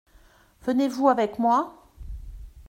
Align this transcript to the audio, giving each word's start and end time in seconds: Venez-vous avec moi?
Venez-vous 0.63 1.09
avec 1.09 1.37
moi? 1.37 1.87